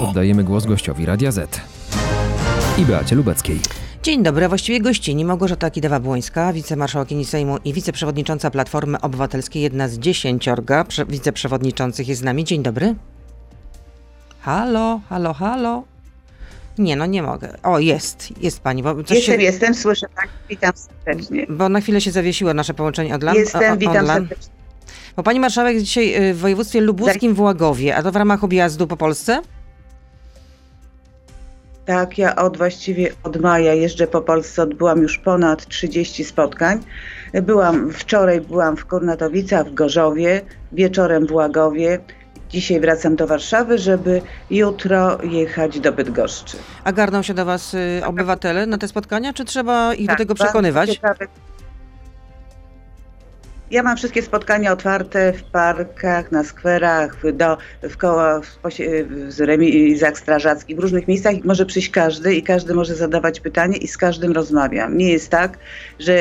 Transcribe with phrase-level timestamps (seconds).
[0.00, 1.60] Oddajemy głos gościowi Radia Z
[2.78, 3.60] i Beacie Lubeckiej.
[4.02, 9.98] Dzień dobry, a właściwie gościni Małgorzata Kidawa-Błońska, wicemarszałkini Sejmu i wiceprzewodnicząca Platformy Obywatelskiej, jedna z
[9.98, 12.44] dziesięciorga prze- wiceprzewodniczących jest z nami.
[12.44, 12.94] Dzień dobry.
[14.40, 15.82] Halo, halo, halo.
[16.78, 17.56] Nie, no nie mogę.
[17.62, 20.72] O, jest, jest pani, bo coś Jestem, się, jestem, słyszę Pani, witam
[21.04, 21.46] serdecznie.
[21.48, 23.36] bo na chwilę się zawiesiło nasze połączenie online.
[23.36, 24.28] Jestem, witam online.
[24.28, 24.52] serdecznie.
[25.16, 28.44] Bo pani marszałek jest dzisiaj y, w województwie lubuskim w Łagowie, a to w ramach
[28.44, 29.42] objazdu po Polsce?
[31.86, 36.80] Tak, ja od właściwie od maja jeżdżę po Polsce, odbyłam już ponad 30 spotkań.
[37.42, 40.40] Byłam wczoraj byłam w Kurnatowicach, w Gorzowie,
[40.72, 41.98] wieczorem w Łagowie.
[42.50, 46.56] Dzisiaj wracam do Warszawy, żeby jutro jechać do Bydgoszczy.
[46.84, 50.18] A garną się do was y, obywatele na te spotkania, czy trzeba ich do Tak,
[50.18, 50.90] tego bardzo przekonywać?
[50.90, 51.26] ciekawe.
[53.70, 59.04] Ja mam wszystkie spotkania otwarte w parkach, na skwerach, w, do, w kołach, w, posie-
[59.04, 61.34] w remizach strażackich, w różnych miejscach.
[61.34, 64.96] i Może przyjść każdy i każdy może zadawać pytanie i z każdym rozmawiam.
[64.96, 65.58] Nie jest tak,
[65.98, 66.14] że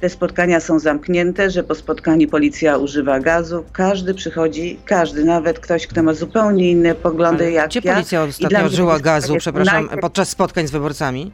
[0.00, 3.64] te spotkania są zamknięte, że po spotkaniu policja używa gazu.
[3.72, 7.94] Każdy przychodzi, każdy, nawet ktoś, kto ma zupełnie inne poglądy Ale jak Gdzie ja.
[7.94, 11.32] policja I ostatnio użyła gazu, przepraszam, podczas spotkań z wyborcami?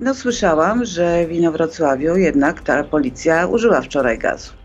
[0.00, 4.61] No słyszałam, że w Inowrocławiu jednak ta policja użyła wczoraj gazu.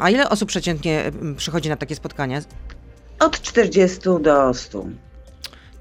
[0.00, 2.40] A ile osób przeciętnie przychodzi na takie spotkania?
[3.20, 4.84] Od 40 do 100.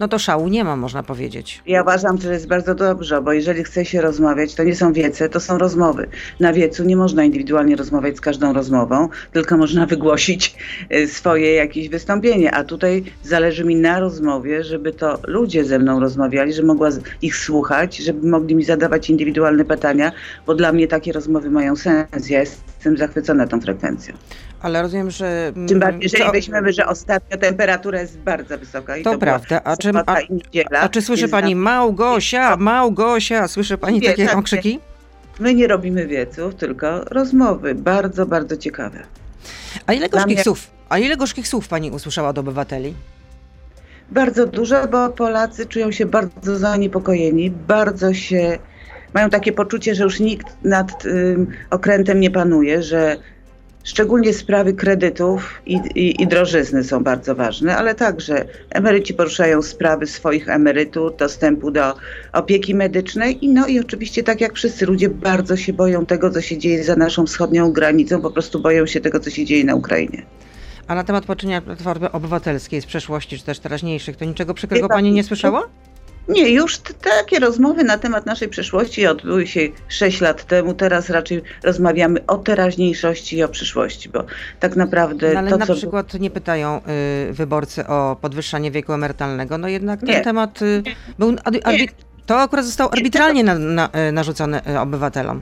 [0.03, 1.61] No to szału nie ma, można powiedzieć.
[1.67, 5.29] Ja uważam, że jest bardzo dobrze, bo jeżeli chce się rozmawiać, to nie są wiece,
[5.29, 6.07] to są rozmowy.
[6.39, 10.55] Na wiecu nie można indywidualnie rozmawiać z każdą rozmową, tylko można wygłosić
[10.89, 12.51] e, swoje jakieś wystąpienie.
[12.51, 16.89] A tutaj zależy mi na rozmowie, żeby to ludzie ze mną rozmawiali, żeby mogła
[17.21, 20.11] ich słuchać, żeby mogli mi zadawać indywidualne pytania,
[20.45, 22.29] bo dla mnie takie rozmowy mają sens.
[22.29, 24.13] Ja jestem zachwycona tą frekwencją.
[24.63, 25.51] Ale rozumiem, że...
[25.55, 28.97] mm, Tym bardziej, jeżeli co- weźmiemy, że ostatnio temperatura jest bardzo wysoka.
[28.97, 29.61] I To to, prawda.
[29.63, 33.47] A A a- i niedziela, A czy słyszy pani Małgosia, Małgosia?
[33.47, 34.79] Słyszy pani Nie, takie tak, okrzyki?
[35.39, 37.75] My nie robimy wieców, tylko rozmowy.
[37.75, 38.99] Bardzo, bardzo ciekawe.
[39.87, 40.67] A ile gorzkich mnie- słów?
[40.89, 42.93] A ile gorzkich słów pani usłyszała od obywateli?
[44.11, 48.57] Bardzo dużo, bo Polacy czują się bardzo zaniepokojeni, bardzo się.
[49.13, 53.17] Mają takie poczucie, że już nikt nad tym okrętem nie panuje, że
[53.83, 60.07] szczególnie sprawy kredytów i, i, i drożyzny są bardzo ważne, ale także emeryci poruszają sprawy
[60.07, 61.93] swoich emerytur, dostępu do
[62.33, 66.41] opieki medycznej i no i oczywiście tak jak wszyscy ludzie bardzo się boją tego, co
[66.41, 69.75] się dzieje za naszą wschodnią granicą, po prostu boją się tego, co się dzieje na
[69.75, 70.25] Ukrainie.
[70.87, 75.11] A na temat poczynienia Platformy Obywatelskiej z przeszłości, czy też teraźniejszych, to niczego przykrego pani
[75.11, 75.69] nie słyszała?
[76.27, 80.73] Nie, już takie rozmowy na temat naszej przeszłości odbyły się 6 lat temu.
[80.73, 84.23] Teraz raczej rozmawiamy o teraźniejszości i o przyszłości, bo
[84.59, 86.81] tak naprawdę No, ale to, na co przykład nie pytają
[87.29, 89.57] y, wyborcy o podwyższanie wieku emerytalnego.
[89.57, 90.21] No jednak ten Nie.
[90.21, 90.83] temat y,
[91.19, 91.31] był...
[91.31, 91.89] Arbi-
[92.25, 95.41] to akurat został arbitralnie na, na, y, narzucony y, obywatelom.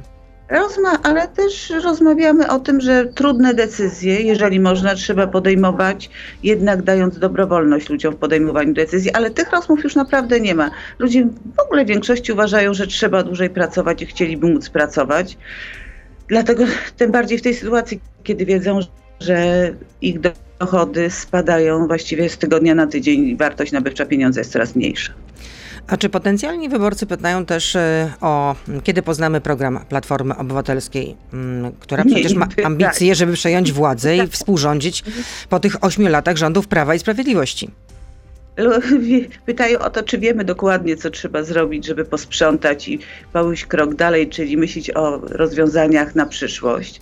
[0.51, 6.09] Rozma, ale też rozmawiamy o tym, że trudne decyzje, jeżeli można, trzeba podejmować,
[6.43, 10.71] jednak dając dobrowolność ludziom w podejmowaniu decyzji, ale tych rozmów już naprawdę nie ma.
[10.99, 15.37] Ludzie w ogóle w większości uważają, że trzeba dłużej pracować i chcieliby móc pracować.
[16.27, 16.63] Dlatego
[16.97, 18.79] tym bardziej w tej sytuacji, kiedy wiedzą,
[19.19, 19.69] że
[20.01, 20.19] ich
[20.59, 25.13] dochody spadają właściwie z tygodnia na tydzień wartość nabywcza pieniądza jest coraz mniejsza.
[25.87, 27.79] A czy potencjalni wyborcy pytają też y,
[28.21, 32.67] o kiedy poznamy program Platformy Obywatelskiej, mm, która przecież ma pytają.
[32.67, 35.03] ambicje, żeby przejąć władzę i współrządzić
[35.49, 37.69] po tych ośmiu latach rządów Prawa i Sprawiedliwości?
[39.45, 42.99] Pytają o to, czy wiemy dokładnie, co trzeba zrobić, żeby posprzątać i
[43.33, 47.01] pójść krok dalej, czyli myśleć o rozwiązaniach na przyszłość.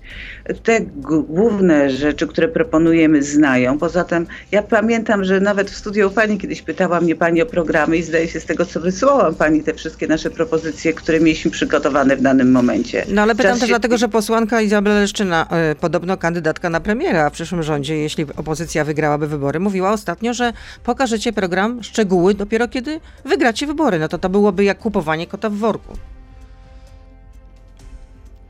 [0.63, 0.81] Te
[1.27, 3.77] główne rzeczy, które proponujemy, znają.
[3.77, 7.45] Poza tym, ja pamiętam, że nawet w studiu u pani kiedyś pytała mnie pani o
[7.45, 11.51] programy i zdaje się z tego, co wysłałam pani te wszystkie nasze propozycje, które mieliśmy
[11.51, 13.05] przygotowane w danym momencie.
[13.09, 16.79] No ale pytam Czas też się- dlatego, że posłanka Izabela Leszczyna, y, podobno kandydatka na
[16.79, 22.67] premiera w przyszłym rządzie, jeśli opozycja wygrałaby wybory, mówiła ostatnio, że pokażecie program, szczegóły dopiero
[22.67, 23.99] kiedy wygracie wybory.
[23.99, 25.93] No to to byłoby jak kupowanie kota w worku.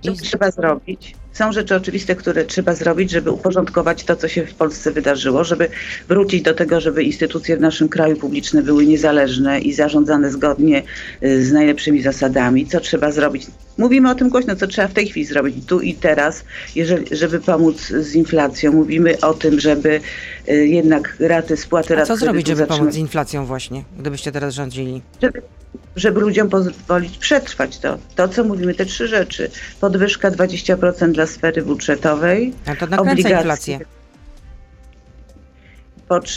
[0.05, 1.15] Co trzeba zrobić?
[1.33, 5.69] Są rzeczy oczywiste, które trzeba zrobić, żeby uporządkować to, co się w Polsce wydarzyło, żeby
[6.07, 10.83] wrócić do tego, żeby instytucje w naszym kraju publiczne były niezależne i zarządzane zgodnie
[11.23, 12.65] y, z najlepszymi zasadami.
[12.67, 13.47] Co trzeba zrobić?
[13.77, 16.43] Mówimy o tym głośno, co trzeba w tej chwili zrobić, tu i teraz,
[16.75, 18.71] jeżeli, żeby pomóc z inflacją.
[18.71, 19.99] Mówimy o tym, żeby
[20.49, 24.31] y, jednak raty spłaty A rat co zrobić, żeby pomóc z zatrzymać- inflacją właśnie, gdybyście
[24.31, 25.01] teraz rządzili?
[25.21, 25.41] żeby,
[25.95, 27.97] żeby ludziom pozwolić przetrwać to.
[28.15, 29.51] To, co mówimy, te trzy rzeczy.
[29.81, 32.53] Podwyżka 20% dla sfery budżetowej.
[32.65, 33.37] A to nakręca Obligacje.
[33.37, 33.79] inflację.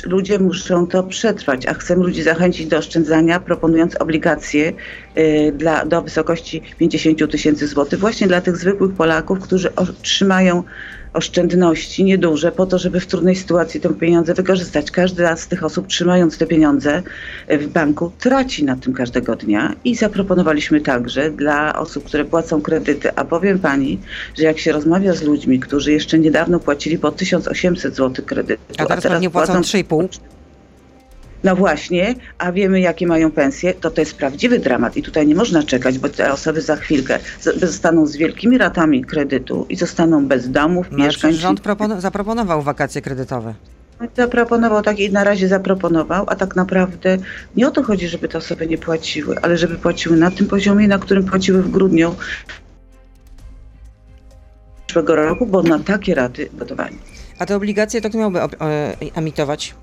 [0.05, 4.73] ludzie muszą to przetrwać, a chcemy ludzi zachęcić do oszczędzania, proponując obligacje
[5.19, 10.63] y, dla, do wysokości 50 tysięcy złotych, właśnie dla tych zwykłych Polaków, którzy otrzymają
[11.13, 14.91] oszczędności nieduże po to, żeby w trudnej sytuacji te pieniądze wykorzystać.
[14.91, 17.03] Każda z tych osób trzymając te pieniądze
[17.49, 23.15] w banku traci na tym każdego dnia i zaproponowaliśmy także dla osób, które płacą kredyty,
[23.17, 23.99] a powiem pani,
[24.39, 28.87] że jak się rozmawia z ludźmi, którzy jeszcze niedawno płacili po 1800 zł kredytu, A
[28.87, 30.32] teraz pewnie płacą 3,5.
[31.45, 35.35] No właśnie, a wiemy jakie mają pensje, to to jest prawdziwy dramat i tutaj nie
[35.35, 37.19] można czekać, bo te osoby za chwilkę
[37.57, 41.33] zostaną z wielkimi ratami kredytu i zostaną bez domów, No, mieszkań.
[41.33, 43.55] rząd propon- zaproponował wakacje kredytowe.
[44.17, 47.19] Zaproponował tak i na razie zaproponował, a tak naprawdę
[47.57, 50.89] nie o to chodzi, żeby te osoby nie płaciły, ale żeby płaciły na tym poziomie,
[50.89, 52.15] na którym płaciły w grudniu
[54.87, 56.99] przyszłego roku, bo na takie raty gotowani.
[57.39, 58.49] A te obligacje to kto miałby e,
[59.15, 59.75] emitować?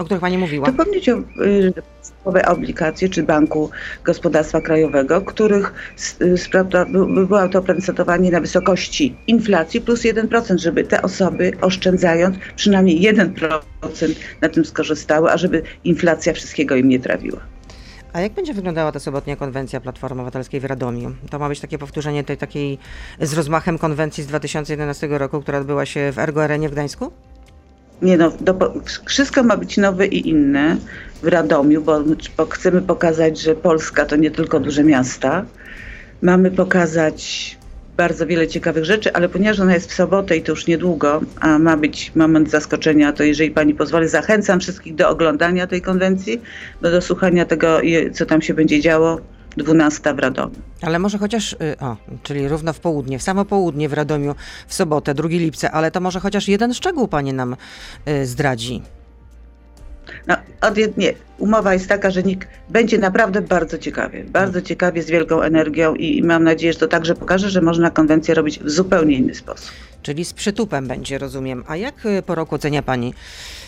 [0.00, 0.66] O których pani mówiła.
[0.66, 3.70] To pewnie ci, y, podstawowe obligacje czy Banku
[4.04, 5.72] Gospodarstwa Krajowego, których
[6.22, 11.52] y, sprawda, by, by było to oprocentowanie na wysokości inflacji plus 1%, żeby te osoby
[11.60, 13.50] oszczędzając przynajmniej 1%
[14.40, 17.40] na tym skorzystały, a żeby inflacja wszystkiego im nie trawiła.
[18.12, 21.14] A jak będzie wyglądała ta sobotnia konwencja Platformy Obywatelskiej w Radomiu?
[21.30, 22.78] To ma być takie powtórzenie tej takiej
[23.20, 27.12] z rozmachem konwencji z 2011 roku, która odbyła się w Ergo Arenie w Gdańsku?
[28.02, 28.74] Nie no, do,
[29.06, 30.76] wszystko ma być nowe i inne
[31.22, 32.00] w Radomiu, bo,
[32.36, 35.44] bo chcemy pokazać, że Polska to nie tylko duże miasta.
[36.22, 37.60] Mamy pokazać
[37.96, 41.58] bardzo wiele ciekawych rzeczy, ale ponieważ ona jest w sobotę i to już niedługo, a
[41.58, 46.40] ma być moment zaskoczenia, to jeżeli pani pozwoli, zachęcam wszystkich do oglądania tej konwencji,
[46.82, 47.80] do, słuchania tego,
[48.12, 49.20] co tam się będzie działo.
[49.56, 50.56] 12 w Radomiu.
[50.82, 54.34] Ale może chociaż, y, o, czyli równo w południe, w samo południe w Radomiu
[54.66, 57.56] w sobotę, 2 lipca, ale to może chociaż jeden szczegół pani nam
[58.08, 58.82] y, zdradzi.
[60.26, 61.12] No, od jed- nie.
[61.38, 64.24] Umowa jest taka, że NIK będzie naprawdę bardzo ciekawie.
[64.24, 67.90] Bardzo ciekawie, z wielką energią i, i mam nadzieję, że to także pokaże, że można
[67.90, 69.70] konwencję robić w zupełnie inny sposób.
[70.02, 71.64] Czyli z przytupem będzie, rozumiem.
[71.66, 73.14] A jak y, po roku ocenia pani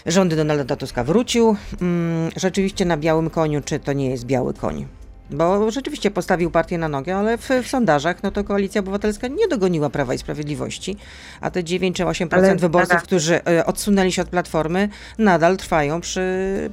[0.07, 1.05] rządy Donalda Tuska?
[1.05, 4.87] Wrócił mm, rzeczywiście na białym koniu, czy to nie jest biały koń?
[5.31, 9.49] Bo rzeczywiście postawił partię na nogę, ale w, w sondażach no to Koalicja Obywatelska nie
[9.49, 10.97] dogoniła Prawa i Sprawiedliwości,
[11.41, 13.03] a te 9 czy 8% Ale- wyborców, tak.
[13.03, 14.89] którzy y, odsunęli się od Platformy,
[15.19, 16.23] nadal trwają przy,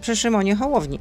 [0.02, 1.00] przy Szymonie Hołowni.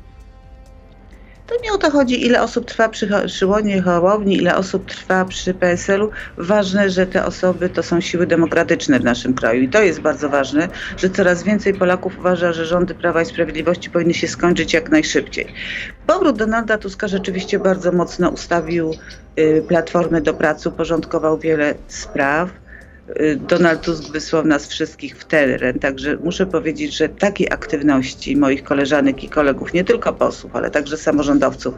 [1.48, 5.24] To nie o to chodzi, ile osób trwa przy Ho- Szyłonie Hołowni, ile osób trwa
[5.24, 6.10] przy PSL-u.
[6.36, 10.28] Ważne, że te osoby to są siły demokratyczne w naszym kraju i to jest bardzo
[10.28, 14.90] ważne, że coraz więcej Polaków uważa, że rządy Prawa i Sprawiedliwości powinny się skończyć jak
[14.90, 15.46] najszybciej.
[16.06, 18.94] Powrót Donalda Tuska rzeczywiście bardzo mocno ustawił
[19.38, 22.50] y, Platformę do pracy, uporządkował wiele spraw.
[23.16, 28.64] Y, Donald Tusk wysłał nas wszystkich w teren, także muszę powiedzieć, że takiej aktywności moich
[28.64, 31.74] koleżanek i kolegów, nie tylko posłów, ale także samorządowców,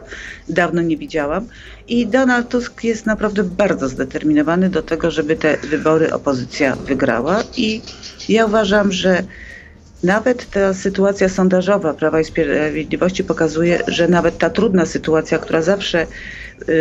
[0.49, 1.47] dawno nie widziałam.
[1.87, 7.43] I Donald Tusk jest naprawdę bardzo zdeterminowany do tego, żeby te wybory opozycja wygrała.
[7.57, 7.81] I
[8.29, 9.23] ja uważam, że
[10.03, 16.07] nawet ta sytuacja sondażowa Prawa i Sprawiedliwości pokazuje, że nawet ta trudna sytuacja, która zawsze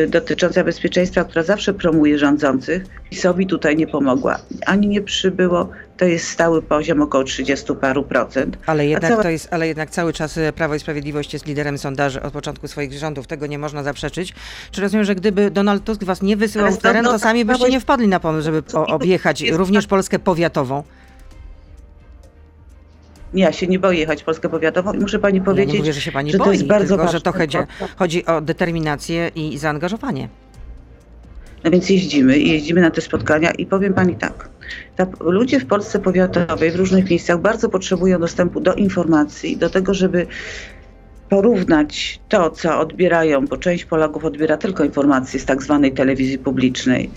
[0.09, 4.39] dotycząca bezpieczeństwa, która zawsze promuje rządzących, PiSowi tutaj nie pomogła.
[4.67, 8.59] Ani nie przybyło, to jest stały poziom około 30 paru procent.
[8.67, 11.79] Ale jednak, cała- to jest, ale jednak cały czas e, Prawo i Sprawiedliwość jest liderem
[11.79, 13.27] sondaży od początku swoich rządów.
[13.27, 14.35] Tego nie można zaprzeczyć.
[14.71, 17.69] Czy rozumiem, że gdyby Donald Tusk was nie wysyłał Ale w teren, to sami byście
[17.69, 20.83] nie wpadli na pomysł, żeby objechać również Polskę powiatową?
[23.35, 26.01] Ja się nie boję jechać w Polskę powiatową i muszę pani Ja powiedzieć, mówię, że
[26.01, 27.59] się pani że to boi, jest bardzo tylko że ważne, to chodzi,
[27.97, 30.29] chodzi o determinację i zaangażowanie.
[31.65, 34.49] No więc jeździmy i jeździmy na te spotkania i powiem pani tak.
[34.97, 39.95] Ta, ludzie w Polsce powiatowej, w różnych miejscach bardzo potrzebują dostępu do informacji, do tego,
[39.95, 40.27] żeby
[41.29, 47.11] porównać to, co odbierają, bo część Polaków odbiera tylko informacje z tak zwanej telewizji publicznej,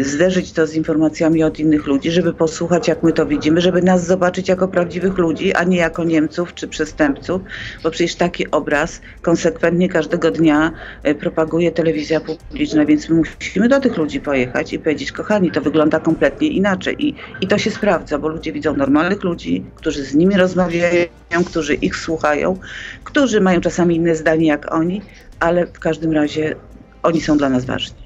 [0.00, 4.06] zderzyć to z informacjami od innych ludzi, żeby posłuchać, jak my to widzimy, żeby nas
[4.06, 7.42] zobaczyć jako prawdziwych ludzi, a nie jako Niemców czy przestępców,
[7.82, 10.72] bo przecież taki obraz konsekwentnie każdego dnia
[11.06, 15.60] y, propaguje telewizja publiczna, więc my musimy do tych ludzi pojechać i powiedzieć, kochani, to
[15.60, 17.06] wygląda kompletnie inaczej.
[17.06, 21.06] I, i to się sprawdza, bo ludzie widzą normalnych ludzi, którzy z nimi rozmawiają,
[21.46, 22.58] którzy ich słuchają,
[23.04, 25.02] którzy mają czasami inne zdanie jak oni,
[25.40, 26.54] ale w każdym razie
[27.02, 28.01] oni są dla nas ważni.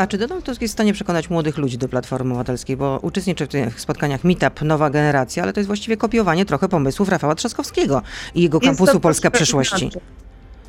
[0.00, 2.76] A czy Donald Tusk jest w stanie przekonać młodych ludzi do Platformy Obywatelskiej?
[2.76, 7.08] Bo uczestniczy w tych spotkaniach Meetup Nowa Generacja, ale to jest właściwie kopiowanie trochę pomysłów
[7.08, 8.02] Rafała Trzaskowskiego
[8.34, 9.84] i jego Jest kampusu Polska Przyszłości.
[9.84, 10.02] inaczej.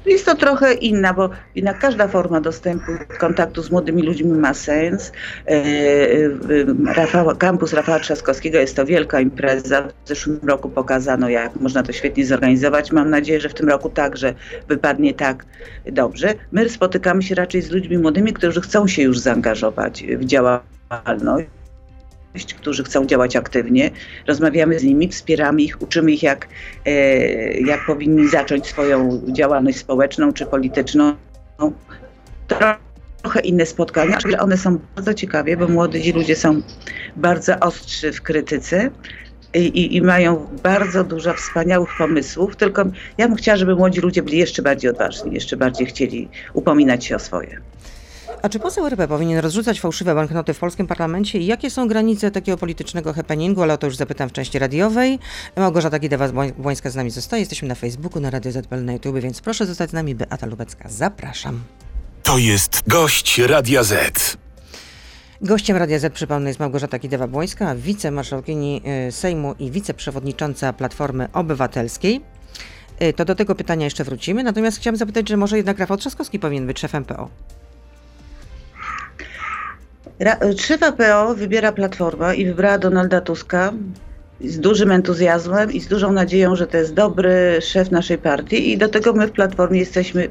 [0.06, 5.12] Jest to trochę inna, bo jednak każda forma dostępu, kontaktu z młodymi ludźmi ma sens.
[5.48, 9.82] E, e, Rafał, kampus Rafała Trzaskowskiego jest to wielka impreza.
[10.06, 12.92] W zeszłym roku pokazano, jak można to świetnie zorganizować.
[12.92, 14.34] Mam nadzieję, że w tym roku także
[14.68, 15.46] wypadnie tak
[15.86, 16.34] dobrze.
[16.52, 21.61] My spotykamy się raczej z ludźmi młodymi, którzy chcą się już zaangażować w działalność
[22.60, 23.92] którzy chcą działać aktywnie.
[24.28, 26.48] Rozmawiamy z nimi, wspieramy ich, uczymy ich, jak,
[26.86, 26.92] e,
[27.60, 31.16] jak powinni zacząć swoją działalność społeczną czy polityczną.
[33.22, 36.62] Trochę inne spotkania, ale one są bardzo ciekawie, bo młodzi ludzie są
[37.16, 38.90] bardzo ostrzy w krytyce.
[39.54, 42.86] I, i, i, mają bardzo dużo wspaniałych pomysłów, tylko
[43.18, 47.16] ja bym chciała, żeby młodzi ludzie byli jeszcze bardziej odważni, jeszcze bardziej chcieli upominać się
[47.16, 47.62] o swoje.
[48.42, 52.32] A czy poseł RP powinien rozrzucać fałszywe banknoty w polskim parlamencie i jakie są granice
[52.32, 53.64] takiego politycznego happeningu?
[53.64, 55.20] Ale o to już zapytam w części radiowej.
[55.56, 57.40] Małgorzata Kidewa-Błońska z nami zostaje.
[57.40, 60.16] Jesteśmy na Facebooku, na Radio ZPL, na YouTube, więc proszę zostać z nami.
[60.16, 61.64] Beata Lubecka, zapraszam.
[62.24, 64.38] To jest gość Radia Z.
[65.42, 72.22] Gościem Radia Z, przypomnę, jest Małgorzata Kidewa-Błońska, wicemarszałkini y, Sejmu i wiceprzewodnicząca Platformy Obywatelskiej.
[73.02, 74.44] Y, to do tego pytania jeszcze wrócimy.
[74.44, 77.30] Natomiast chciałam zapytać, czy może jednak Rafał Trzaskowski powinien być szefem PO?
[80.58, 83.74] Szefa PO wybiera Platforma i wybrała Donalda Tuska
[84.42, 88.78] z dużym entuzjazmem i z dużą nadzieją, że to jest dobry szef naszej partii i
[88.78, 90.30] do tego my w Platformie jesteśmy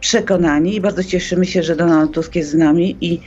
[0.00, 3.20] przekonani i bardzo cieszymy się, że Donald Tusk jest z nami i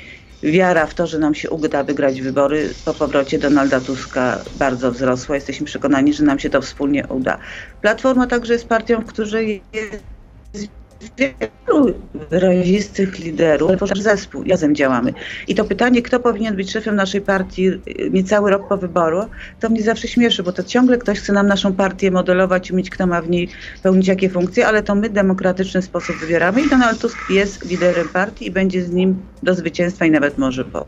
[0.44, 5.36] wiara w to, że nam się uda wygrać wybory po powrocie Donalda Tuska bardzo wzrosła.
[5.36, 7.38] Jesteśmy przekonani, że nam się to wspólnie uda.
[7.82, 10.74] Platforma także jest partią, w której jest
[11.18, 11.94] wielu
[12.30, 15.14] wyrazistych liderów, nasz zespół, razem działamy.
[15.48, 17.72] I to pytanie, kto powinien być szefem naszej partii
[18.12, 19.20] niecały rok po wyboru,
[19.60, 22.90] to mnie zawsze śmieszy, bo to ciągle ktoś chce nam naszą partię modelować i mieć,
[22.90, 23.50] kto ma w niej
[23.84, 28.10] pełnić jakie funkcje, ale to my w demokratyczny sposób wybieramy i Donald Tusk jest liderem
[28.10, 30.86] partii i będzie z nim do zwycięstwa i nawet może po.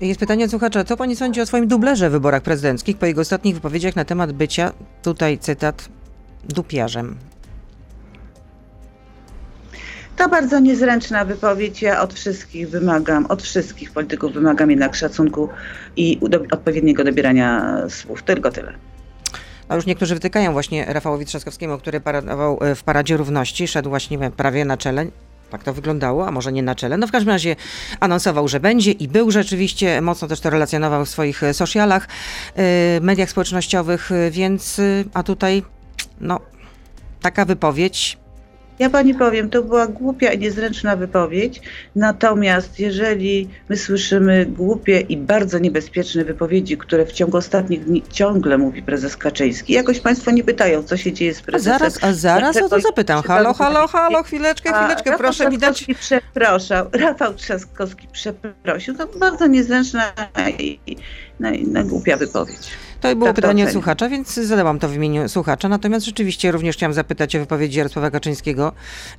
[0.00, 3.20] Jest pytanie od słuchacza, co pani sądzi o swoim dublerze w wyborach prezydenckich po jego
[3.20, 4.72] ostatnich wypowiedziach na temat bycia,
[5.02, 5.88] tutaj cytat,
[6.48, 7.16] dupiarzem?
[10.16, 11.82] To bardzo niezręczna wypowiedź.
[11.82, 15.48] Ja od wszystkich wymagam, od wszystkich polityków wymagam jednak szacunku
[15.96, 18.22] i odpowiedniego dobierania słów.
[18.22, 18.72] Tylko tyle.
[19.68, 24.30] A już niektórzy wytykają właśnie Rafałowi Trzaskowskiemu, który paradował e, w Paradzie Równości, szedł właśnie
[24.30, 25.06] prawie na czele.
[25.50, 26.96] Tak to wyglądało, a może nie na czele.
[26.96, 27.56] No w każdym razie
[28.00, 32.08] anonsował, że będzie i był rzeczywiście, mocno też to relacjonował w swoich e, socialach,
[32.56, 34.80] e, mediach społecznościowych, więc
[35.14, 35.62] a tutaj
[36.20, 36.40] no
[37.20, 38.23] taka wypowiedź
[38.78, 41.60] ja pani powiem, to była głupia i niezręczna wypowiedź,
[41.96, 48.58] natomiast jeżeli my słyszymy głupie i bardzo niebezpieczne wypowiedzi, które w ciągu ostatnich dni ciągle
[48.58, 51.74] mówi prezes Kaczyński, jakoś państwo nie pytają, co się dzieje z prezesem.
[51.74, 53.22] A zaraz, a zaraz o to zapytam.
[53.22, 55.84] Halo, halo, halo, chwileczkę, chwileczkę, a proszę mi dać...
[56.00, 58.94] przepraszał, Rafał Trzaskowski przeprosił.
[58.94, 60.12] To bardzo niezręczna
[60.58, 60.96] i, i, i,
[61.40, 62.70] i głupia wypowiedź.
[63.04, 65.68] To było tak, pytanie słuchacza, więc zadałam to w imieniu słuchacza.
[65.68, 68.72] Natomiast rzeczywiście również chciałam zapytać o wypowiedzi Jarosława Kaczyńskiego,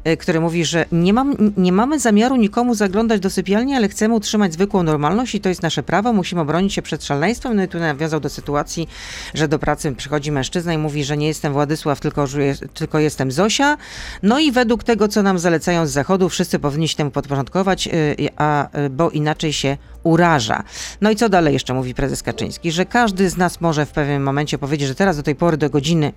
[0.04, 4.14] e, który mówi, że nie, mam, nie mamy zamiaru nikomu zaglądać do sypialni, ale chcemy
[4.14, 6.14] utrzymać zwykłą normalność i to jest nasze prawo.
[6.14, 7.56] Musimy obronić się przed szaleństwem.
[7.56, 8.88] No i tu nawiązał do sytuacji,
[9.34, 12.26] że do pracy przychodzi mężczyzna i mówi, że nie jestem Władysław, tylko,
[12.74, 13.78] tylko jestem Zosia.
[14.24, 17.92] No i według tego, co nam zalecają z zachodu, wszyscy powinni się temu podporządkować, e,
[18.38, 20.64] a, e, bo inaczej się uraża.
[21.02, 22.72] No i co dalej jeszcze mówi prezes Kaczyński?
[22.72, 25.70] Że każdy z nas może w pewnym momencie powiedzieć, że teraz do tej pory do
[25.70, 26.14] godziny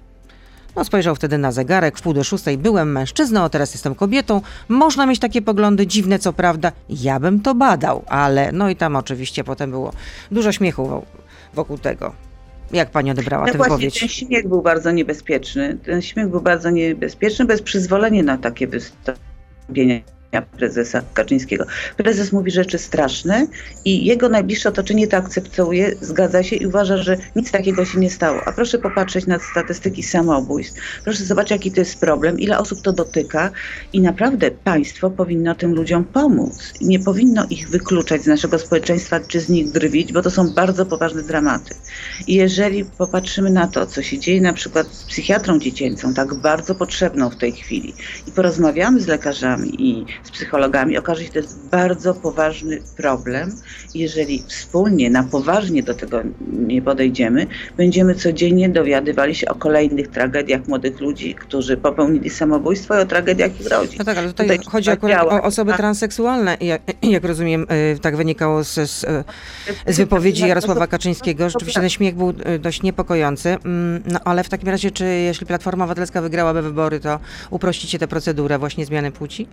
[0.76, 4.40] no spojrzał wtedy na zegarek, w pół do szóstej byłem mężczyzną, a teraz jestem kobietą.
[4.68, 8.96] Można mieć takie poglądy, dziwne co prawda, ja bym to badał, ale no i tam
[8.96, 9.92] oczywiście potem było
[10.30, 11.02] dużo śmiechu
[11.54, 12.12] wokół tego.
[12.72, 14.00] Jak pani odebrała no tę wypowiedź?
[14.00, 15.78] Ten śmiech był bardzo niebezpieczny.
[15.84, 20.00] Ten śmiech był bardzo niebezpieczny, bez przyzwolenia na takie wystąpienia
[20.58, 21.64] prezesa Kaczyńskiego.
[21.96, 23.46] Prezes mówi rzeczy straszne
[23.84, 28.10] i jego najbliższe otoczenie to akceptuje, zgadza się i uważa, że nic takiego się nie
[28.10, 28.40] stało.
[28.46, 30.80] A proszę popatrzeć na statystyki samobójstw.
[31.04, 33.50] Proszę zobaczyć, jaki to jest problem, ile osób to dotyka
[33.92, 36.74] i naprawdę państwo powinno tym ludziom pomóc.
[36.80, 40.86] Nie powinno ich wykluczać z naszego społeczeństwa czy z nich drwić, bo to są bardzo
[40.86, 41.74] poważne dramaty.
[42.26, 46.74] I jeżeli popatrzymy na to, co się dzieje na przykład z psychiatrą dziecięcą, tak bardzo
[46.74, 47.94] potrzebną w tej chwili
[48.26, 53.52] i porozmawiamy z lekarzami i z psychologami, okaże się, że to jest bardzo poważny problem.
[53.94, 56.22] Jeżeli wspólnie, na poważnie do tego
[56.52, 57.46] nie podejdziemy,
[57.76, 63.60] będziemy codziennie dowiadywali się o kolejnych tragediach młodych ludzi, którzy popełnili samobójstwo i o tragediach
[63.60, 63.98] ich rodzin.
[63.98, 66.56] No tak, ale tutaj, Tutaj chodzi akurat o osoby transseksualne.
[66.60, 69.06] Jak, jak rozumiem, y, tak wynikało z, z,
[69.86, 71.50] z wypowiedzi Jarosława Kaczyńskiego.
[71.50, 73.48] Rzeczywiście ten śmiech był y, dość niepokojący.
[73.64, 77.20] Mm, No ale w takim razie, czy jeśli Platforma Obywatelska wygrałaby wybory, to
[77.50, 79.48] uprościcie tę procedurę właśnie zmiany płci?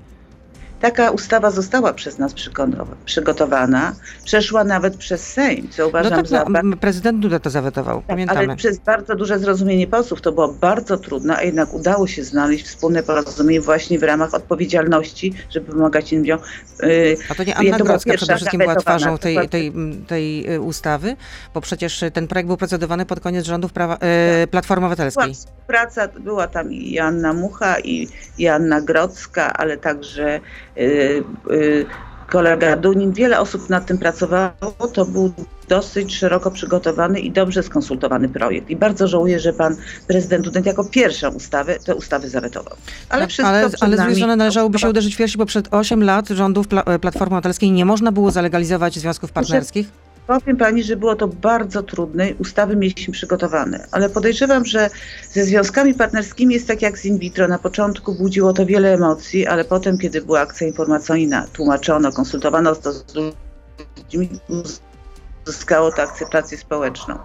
[0.85, 6.27] Taka ustawa została przez nas przygotowa- przygotowana, przeszła nawet przez Sejm, co No uważam tak,
[6.27, 8.39] za no, prezydent Duda to zawetował, pamiętamy.
[8.39, 12.65] Ale przez bardzo duże zrozumienie posłów to było bardzo trudne, a jednak udało się znaleźć
[12.65, 16.39] wspólne porozumienie właśnie w ramach odpowiedzialności, żeby pomagać ludziom.
[16.83, 19.73] Yy, A to nie Anna była Grodzka przede wszystkim była twarzą tej, tej,
[20.07, 21.15] tej y, ustawy,
[21.53, 23.97] bo przecież y, ten projekt był procedowany pod koniec rządów prawa,
[24.43, 25.33] y, Platformy była Obywatelskiej.
[25.33, 30.39] współpraca, była tam i Joanna Mucha, i Joanna Grodzka, ale także
[32.29, 33.11] kolega Dunin.
[33.13, 34.51] Wiele osób nad tym pracowało.
[34.93, 35.33] To był
[35.69, 38.69] dosyć szeroko przygotowany i dobrze skonsultowany projekt.
[38.69, 39.75] I bardzo żałuję, że pan
[40.07, 42.75] prezydent Duda jako pierwszą ustawę te ustawy zawetował.
[43.09, 43.95] Ale No, wszystko ale, ale z nami.
[43.97, 47.71] drugiej strony należałoby się uderzyć w piersi, bo przed 8 lat rządów Pla- Platformy Obywatelskiej
[47.71, 49.87] nie można było zalegalizować związków partnerskich.
[50.27, 52.33] Powiem pani, że było to bardzo trudne.
[52.39, 54.89] Ustawy mieliśmy przygotowane, ale podejrzewam, że
[55.31, 57.47] ze związkami partnerskimi jest tak jak z in vitro.
[57.47, 62.93] Na początku budziło to wiele emocji, ale potem, kiedy była akcja informacyjna, tłumaczono, konsultowano to
[62.93, 64.29] z ludźmi,
[65.47, 67.17] uzyskało to akceptację społeczną.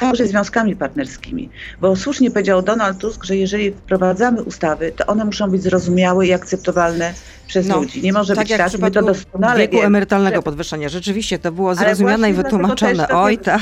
[0.00, 5.50] Także związkami partnerskimi, bo słusznie powiedział Donald Tusk, że jeżeli wprowadzamy ustawy, to one muszą
[5.50, 7.14] być zrozumiałe i akceptowalne
[7.46, 8.02] przez No, ludzi.
[8.02, 10.88] Nie może Tak być jak tak, my to doskonale wieku emerytalnego że- podwyższenia.
[10.88, 13.08] Rzeczywiście to było zrozumiane i wytłumaczone.
[13.08, 13.60] Oj, tak.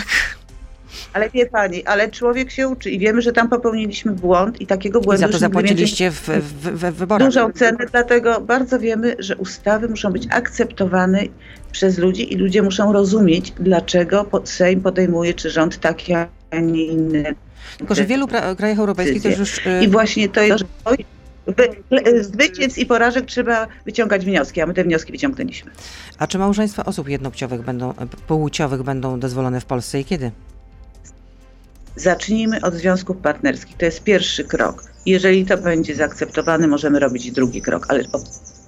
[1.13, 5.01] Ale wie pani, ale człowiek się uczy i wiemy, że tam popełniliśmy błąd i takiego
[5.01, 7.29] I błędu za to zapłaciliście w, w, w, w wyborach.
[7.29, 11.23] dużą cenę, dlatego bardzo wiemy, że ustawy muszą być akceptowane
[11.73, 16.29] przez ludzi i ludzie muszą rozumieć, dlaczego Sejm podejmuje, czy rząd taki, a
[16.63, 17.35] nie inny.
[17.79, 19.67] Tylko, że w wielu krajach europejskich to już...
[19.67, 20.65] y, I właśnie to jest,
[21.47, 25.71] wy- zwycięstw i porażek trzeba wyciągać wnioski, a my te wnioski wyciągnęliśmy.
[26.19, 27.95] A czy małżeństwa osób jednopłciowych będą,
[28.27, 30.31] płciowych będą dozwolone w Polsce i kiedy?
[31.97, 33.77] Zacznijmy od związków partnerskich.
[33.77, 34.85] To jest pierwszy krok.
[35.07, 38.05] Jeżeli to będzie zaakceptowane, możemy robić drugi krok, ale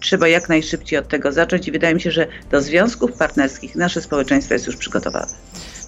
[0.00, 4.00] trzeba jak najszybciej od tego zacząć i wydaje mi się, że do związków partnerskich nasze
[4.00, 5.32] społeczeństwo jest już przygotowane.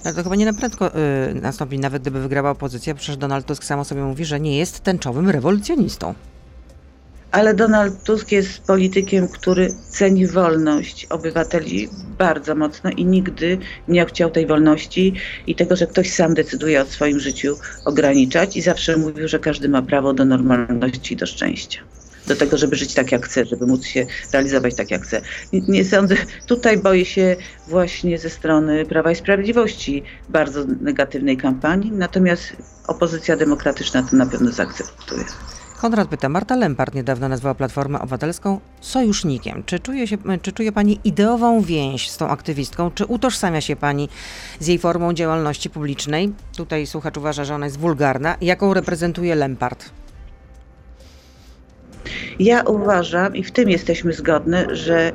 [0.04, 0.90] No to chyba nie na prędko
[1.30, 2.94] y, nastąpi, nawet gdyby wygrała opozycja.
[2.94, 6.14] Przecież Donald Tusk sam o sobie mówi, że nie jest tęczowym rewolucjonistą.
[7.32, 11.88] Ale Donald Tusk jest politykiem, który ceni wolność obywateli
[12.18, 15.14] bardzo mocno i nigdy nie chciał tej wolności
[15.46, 19.68] i tego, że ktoś sam decyduje o swoim życiu ograniczać i zawsze mówił, że każdy
[19.68, 21.80] ma prawo do normalności i do szczęścia.
[22.26, 25.20] Do tego, żeby żyć tak jak chce, żeby móc się realizować tak jak chce.
[25.52, 26.16] Nie, nie sądzę,
[26.46, 27.36] tutaj boję się
[27.68, 34.52] właśnie ze strony Prawa i Sprawiedliwości bardzo negatywnej kampanii, natomiast opozycja demokratyczna to na pewno
[34.52, 35.24] zaakceptuje.
[35.80, 39.62] Konrad pyta, Marta Lempart niedawno nazwała Platformę Obywatelską sojusznikiem.
[39.66, 42.90] Czy czuje, się, czy czuje Pani ideową więź z tą aktywistką?
[42.90, 44.08] Czy utożsamia się Pani
[44.58, 46.32] z jej formą działalności publicznej?
[46.56, 48.36] Tutaj słuchacz uważa, że ona jest wulgarna.
[48.40, 49.90] Jaką reprezentuje Lempart?
[52.38, 55.12] Ja uważam, i w tym jesteśmy zgodne, że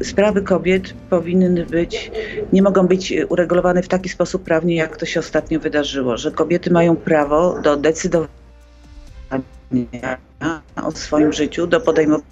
[0.00, 2.10] e, sprawy kobiet powinny być,
[2.52, 6.30] nie mogą być e, uregulowane w taki sposób prawnie, jak to się ostatnio wydarzyło, że
[6.30, 8.41] kobiety mają prawo do decydowania
[10.82, 12.22] o swoim życiu, do podejmowania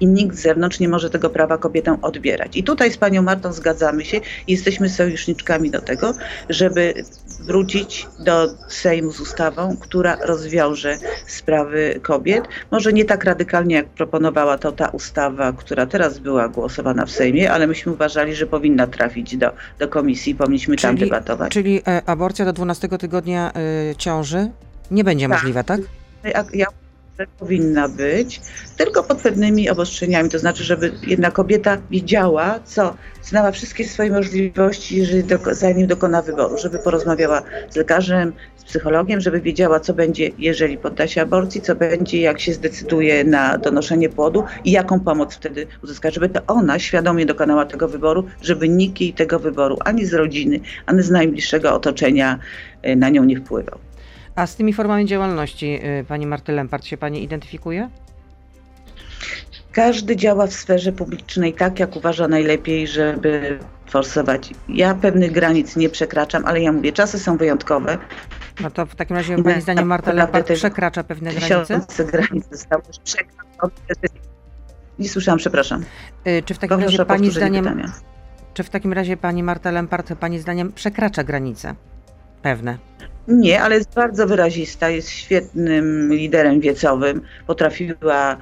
[0.00, 2.56] i nikt z zewnątrz nie może tego prawa kobietom odbierać.
[2.56, 6.14] I tutaj z panią Martą zgadzamy się i jesteśmy sojuszniczkami do tego,
[6.48, 6.94] żeby
[7.40, 12.44] wrócić do Sejmu z ustawą, która rozwiąże sprawy kobiet.
[12.70, 17.52] Może nie tak radykalnie, jak proponowała to ta ustawa, która teraz była głosowana w Sejmie,
[17.52, 21.52] ale myśmy uważali, że powinna trafić do, do komisji, powinniśmy tam Czyli- debatować.
[21.52, 24.50] Czyli e, aborcja do 12 tygodnia e, ciąży
[24.90, 25.38] nie będzie Tak.
[25.38, 25.80] możliwa, tak?
[26.24, 26.66] Ja, ja
[27.18, 28.40] że powinna być,
[28.76, 34.96] tylko pod pewnymi obostrzeniami, to znaczy, żeby jedna kobieta wiedziała, co, znała wszystkie swoje możliwości,
[34.96, 40.30] jeżeli doko, zanim dokona wyboru, żeby porozmawiała z lekarzem, z psychologiem, żeby wiedziała, co będzie,
[40.38, 45.34] jeżeli podda się aborcji, co będzie, jak się zdecyduje na donoszenie płodu i jaką pomoc
[45.34, 50.06] wtedy uzyska, żeby to ona świadomie dokonała tego wyboru, żeby nikt jej tego wyboru ani
[50.06, 52.38] z rodziny, ani z najbliższego otoczenia
[52.86, 53.87] y, na nią nie wpływał.
[54.38, 57.90] A z tymi formami działalności y, Pani Marty Lempart się Pani identyfikuje?
[59.72, 64.50] Każdy działa w sferze publicznej tak, jak uważa najlepiej, żeby forsować.
[64.68, 67.98] Ja pewnych granic nie przekraczam, ale ja mówię, czasy są wyjątkowe.
[68.60, 71.80] No to w takim razie Nie, Pani zdaniem Marta naprawdę Lempart przekracza pewne granice?
[72.04, 73.72] Granic zostały przekroczone.
[74.98, 75.84] Nie słyszałam, przepraszam.
[76.26, 77.92] Y, Czy w takim razie pani zdaniem, pytania.
[78.54, 81.74] czy w takim razie pani Marta Lempart pani zdaniem przekracza granice?
[82.42, 82.78] Pewne.
[83.28, 87.20] Nie, ale jest bardzo wyrazista, jest świetnym liderem wiecowym.
[87.46, 88.36] Potrafiła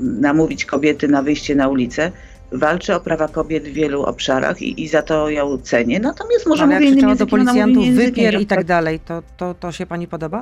[0.00, 2.12] namówić kobiety na wyjście na ulicę.
[2.52, 6.00] Walczy o prawa kobiet w wielu obszarach i, i za to ją cenię.
[6.00, 8.06] Natomiast może Ale jak mówię innym do językiem, ona mówi policjantów językiem.
[8.14, 10.40] wypier i tak Ja- dalej, to, to, to się pani podoba?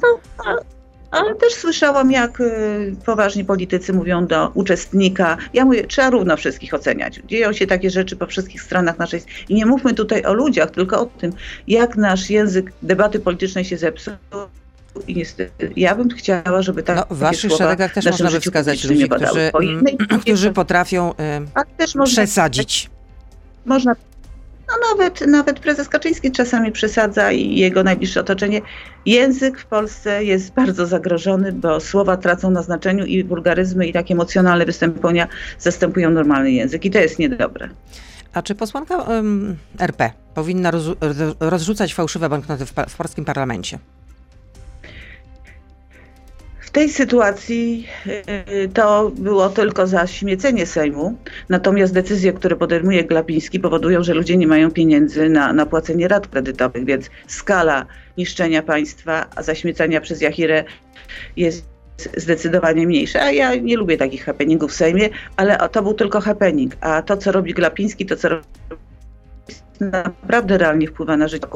[1.17, 5.37] Ale też słyszałam, jak y, poważni politycy mówią do uczestnika.
[5.55, 7.21] Ja mówię, trzeba równo wszystkich oceniać.
[7.25, 9.21] Dzieją się takie rzeczy po wszystkich stronach naszej.
[9.49, 11.33] I nie mówmy tutaj o ludziach, tylko o tym,
[11.69, 14.15] jak nasz język debaty politycznej się zepsuł.
[15.07, 16.97] I niestety, ja bym chciała, żeby tak.
[16.97, 19.53] No, w waszych szeregach też można by wskazać ludzi, którzy,
[20.23, 21.15] którzy potrafią
[21.79, 22.91] y, przesadzić.
[23.65, 23.95] można
[24.69, 28.61] no nawet, nawet prezes Kaczyński czasami przesadza i jego najbliższe otoczenie.
[29.07, 34.15] Język w Polsce jest bardzo zagrożony, bo słowa tracą na znaczeniu i wulgaryzmy i takie
[34.15, 37.69] emocjonalne występowania zastępują normalny język i to jest niedobre.
[38.33, 40.73] A czy posłanka ym, RP powinna
[41.41, 43.79] rozrzucać fałszywe banknoty w, w polskim parlamencie?
[46.77, 54.15] Tej sytuacji y, to było tylko zaśmiecenie Sejmu, natomiast decyzje, które podejmuje Glapiński powodują, że
[54.15, 57.87] ludzie nie mają pieniędzy na, na płacenie rat kredytowych, więc skala
[58.19, 60.65] niszczenia państwa, a zaśmiecania przez Jachirę
[61.37, 61.65] jest
[62.17, 63.23] zdecydowanie mniejsza.
[63.23, 67.17] A ja nie lubię takich happeningów w Sejmie, ale to był tylko happening, a to,
[67.17, 68.45] co robi Glapiński, to co robi
[69.81, 71.47] naprawdę realnie wpływa na życie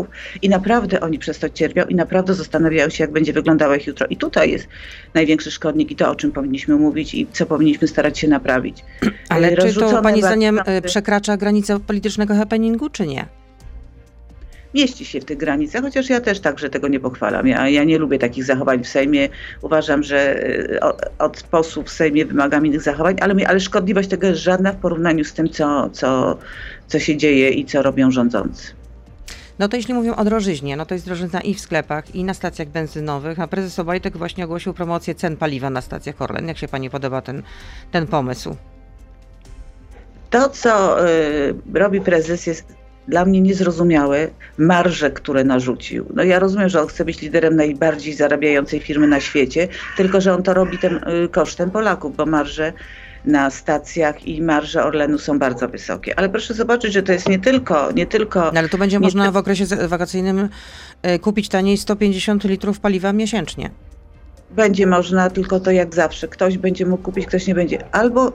[0.43, 4.07] i naprawdę oni przez to cierpią i naprawdę zastanawiają się, jak będzie wyglądało ich jutro.
[4.07, 4.69] I tutaj jest
[5.15, 8.85] największy szkodnik i to, o czym powinniśmy mówić i co powinniśmy starać się naprawić.
[9.29, 13.40] Ale Y, czy to rozrzucone pani zdaniem y, banknoty przekracza granicę politycznego happeningu, czy nie?
[14.75, 17.47] Mieści się w tych granicach, chociaż ja też także tego nie pochwalam.
[17.47, 19.29] Ja, ja nie lubię takich zachowań w Sejmie.
[19.63, 20.45] Uważam, że
[20.81, 24.77] o- od posłów w Sejmie wymagam innych zachowań, ale, ale szkodliwość tego jest żadna w
[24.77, 26.39] porównaniu z tym, co, co,
[26.89, 28.73] co się dzieje i co robią rządzący.
[29.59, 32.35] No to jeśli mówią o drożyźnie, no to jest drożyzna i w sklepach, i na
[32.35, 36.49] stacjach benzynowych, a prezes Obajtek właśnie ogłosił promocję cen paliwa na stacjach Orlen.
[36.49, 37.43] Jak się pani podoba ten,
[37.91, 38.57] ten pomysł?
[40.31, 42.80] To, co y, robi prezes, jest
[43.11, 44.29] dla mnie niezrozumiałe.
[44.59, 46.07] Marże, które narzucił.
[46.15, 50.35] No ja rozumiem, że on chce być liderem najbardziej zarabiającej firmy na świecie, tylko że
[50.35, 52.73] on to robi tym y, kosztem Polaków, bo marże
[53.25, 56.19] na stacjach i marże Orlenu są bardzo wysokie.
[56.19, 59.33] Ale proszę zobaczyć, że to jest nie tylko, nie tylko No ale tu będzie można
[59.33, 60.49] w okresie wakacyjnym
[61.07, 63.71] y, kupić taniej 150 litrów paliwa miesięcznie.
[64.51, 66.29] będzie można, tylko to jak zawsze.
[66.29, 67.85] Ktoś będzie mógł kupić, ktoś nie będzie.
[67.93, 68.33] Albo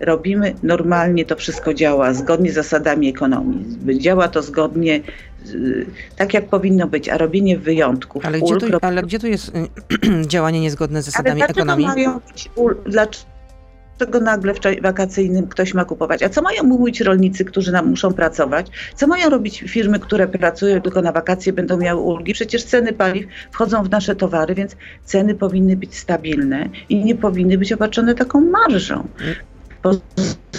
[0.00, 3.64] robimy normalnie, to wszystko działa zgodnie z zasadami ekonomii.
[3.98, 5.00] Działa to zgodnie,
[5.44, 8.26] z, tak jak powinno być, a robienie wyjątków.
[8.26, 11.60] Ale gdzie tu, rob- ale gdzie tu jest y, działanie niezgodne z ale zasadami dlaczego
[11.60, 11.86] ekonomii?
[11.86, 16.22] mają być ul- Dlaczego nagle w czasie wakacyjnym ktoś ma kupować?
[16.22, 18.66] A co mają mówić rolnicy, którzy nam muszą pracować?
[18.94, 22.32] Co mają robić firmy, które pracują tylko na wakacje, będą miały ulgi?
[22.32, 27.58] Przecież ceny paliw wchodzą w nasze towary, więc ceny powinny być stabilne i nie powinny
[27.58, 29.08] być obarczone taką marżą.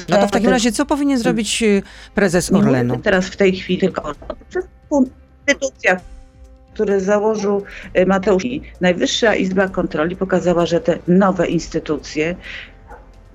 [0.09, 1.83] No to w takim razie co powinien zrobić y,
[2.15, 2.99] prezes Orlenu?
[3.03, 4.13] teraz w tej chwili tylko
[4.89, 5.03] o
[5.47, 5.99] instytucjach,
[6.73, 7.63] które założył
[7.93, 8.43] e, Mateusz.
[8.81, 12.35] Najwyższa Izba Kontroli pokazała, że te nowe instytucje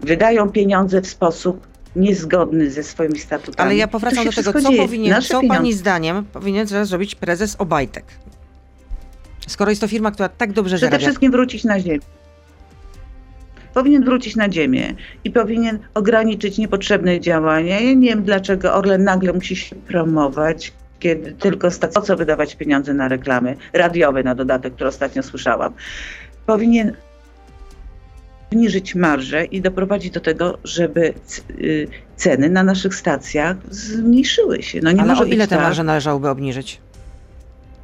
[0.00, 3.66] wydają pieniądze w sposób niezgodny ze swoimi statutami.
[3.68, 4.82] Ale ja powracam do tego, co dzieje.
[4.82, 5.58] powinien, Nasze co pieniądze.
[5.58, 8.04] pani zdaniem powinien teraz zrobić prezes Obajtek?
[9.46, 11.06] Skoro jest to firma, która tak dobrze Przede zarabia.
[11.06, 11.98] wszystkim wrócić na ziemię.
[13.74, 17.80] Powinien wrócić na ziemię i powinien ograniczyć niepotrzebne działania.
[17.80, 22.54] Ja nie wiem, dlaczego Orlen nagle musi się promować, kiedy tylko stać, po co wydawać
[22.54, 25.72] pieniądze na reklamy radiowe na dodatek, które ostatnio słyszałam.
[26.46, 26.92] Powinien
[28.52, 31.14] obniżyć marżę i doprowadzić do tego, żeby
[31.50, 34.80] y, ceny na naszych stacjach zmniejszyły się.
[34.82, 36.80] No nie Ale może o ile te tak, marże należałoby obniżyć?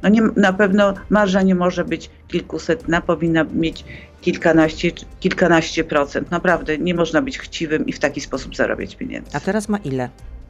[0.03, 3.85] no nie, na pewno marża nie może być kilkusetna, powinna mieć
[4.21, 6.31] kilkanaście, kilkanaście procent.
[6.31, 9.31] Naprawdę nie można być chciwym i w taki sposób zarabiać pieniędzy.
[9.33, 10.09] A teraz ma ile,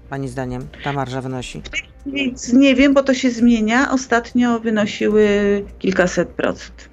[0.10, 1.62] pani zdaniem, ta marża wynosi?
[2.06, 3.92] Więc nie wiem, bo to się zmienia.
[3.92, 5.26] Ostatnio wynosiły
[5.80, 6.90] kilkaset procent.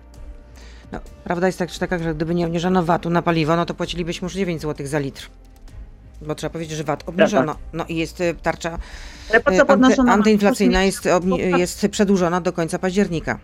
[0.92, 3.74] No, prawda jest tak, czy taka, że gdyby nie obniżono VAT-u na paliwo, no to
[3.74, 5.30] płacilibyśmy już 9 zł za litr.
[6.22, 7.56] Bo trzeba powiedzieć, że VAT obniżono.
[7.72, 8.78] No i jest y, tarcza
[9.30, 11.08] Ale po y, co anty, antyinflacyjna jest,
[11.58, 13.38] jest przedłużona do końca października.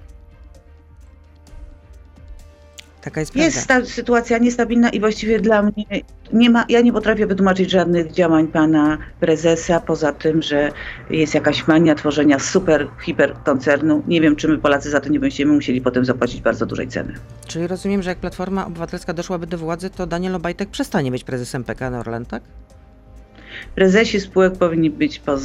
[3.02, 3.86] Taka jest Jest prawda.
[3.86, 5.84] sta- sytuacja niestabilna i właściwie dla mnie
[6.32, 10.72] nie ma, ja nie potrafię wytłumaczyć żadnych działań pana prezesa, poza tym, że
[11.10, 14.02] jest jakaś mania tworzenia super, hiper koncernu.
[14.06, 17.14] Nie wiem, czy my Polacy za to nie będziemy musieli potem zapłacić bardzo dużej ceny.
[17.46, 21.64] Czyli rozumiem, że jak Platforma Obywatelska doszłaby do władzy, to Daniel Obajtek przestanie być prezesem
[21.64, 22.42] PKN Orlen, tak?
[23.75, 25.42] Prezesi spółek powinni być poz,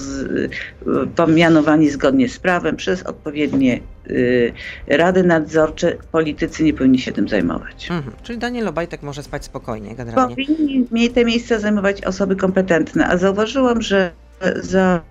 [1.15, 4.53] pomianowani zgodnie z prawem przez odpowiednie y,
[4.88, 5.97] rady nadzorcze.
[6.12, 7.88] Politycy nie powinni się tym zajmować.
[7.91, 8.15] Mhm.
[8.23, 10.36] Czyli Daniel Obajtek może spać spokojnie generalnie.
[10.36, 14.12] Powinni te miejsca zajmować osoby kompetentne, a zauważyłam, że
[14.56, 15.01] za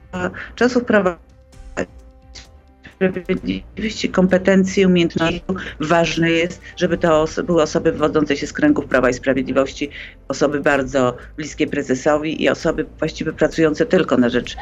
[0.55, 1.26] czasów prawa
[2.97, 5.43] Sprawiedliwości, kompetencje, umiejętności.
[5.81, 9.91] Ważne jest, żeby to oso- były osoby wywodzące się z kręgów Prawa i Sprawiedliwości,
[10.29, 14.57] osoby bardzo bliskie prezesowi i osoby właściwie pracujące tylko na rzecz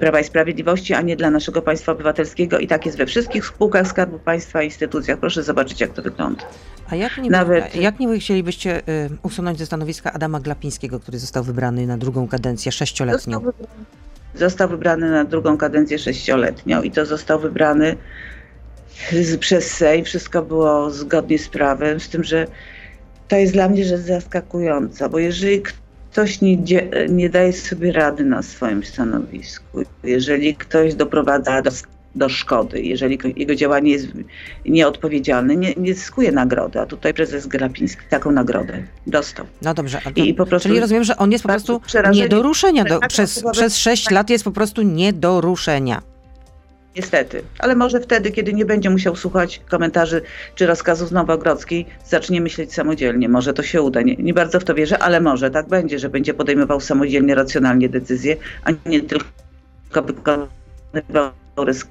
[0.00, 2.58] Prawa i Sprawiedliwości, a nie dla naszego państwa obywatelskiego.
[2.58, 5.18] I tak jest we wszystkich spółkach Skarbu Państwa i instytucjach.
[5.18, 6.44] Proszę zobaczyć, jak to wygląda.
[6.90, 11.44] A jak nie, Nawet- jak nie chcielibyście y, usunąć ze stanowiska Adama Glapińskiego, który został
[11.44, 13.32] wybrany na drugą kadencję sześcioletnią?
[13.40, 13.84] Został wybrany,
[14.34, 17.96] został wybrany na drugą kadencję sześcioletnią i to został wybrany
[19.40, 20.04] przez Sejm.
[20.04, 22.46] Wszystko było zgodnie z prawem, z tym, że
[23.28, 25.62] to jest dla mnie rzecz zaskakująca, bo jeżeli
[26.10, 26.56] ktoś nie,
[27.08, 31.70] nie daje sobie rady na swoim stanowisku, jeżeli ktoś doprowadza do,
[32.14, 34.06] do szkody, jeżeli jego działanie jest
[34.66, 39.46] nieodpowiedzialne, nie, nie zyskuje nagrody, a tutaj prezes Grapiński taką nagrodę dostał.
[39.62, 42.28] No dobrze, to, I po prostu czyli rozumiem, że on jest po bardzo prostu nie
[42.28, 42.84] do ruszenia.
[42.84, 46.02] Do, Tak, przez, osobowe- przez sześć lat jest po prostu nie do ruszenia.
[46.96, 50.22] Niestety, ale może wtedy, kiedy nie będzie musiał słuchać komentarzy
[50.54, 53.28] czy rozkazów z Nowogrodzkiej, zacznie myśleć samodzielnie.
[53.28, 54.02] Może to się uda.
[54.02, 57.88] Nie, nie bardzo w to wierzę, ale może tak będzie, że będzie podejmował samodzielnie, racjonalnie
[57.88, 61.30] decyzje, a nie tylko wykonywał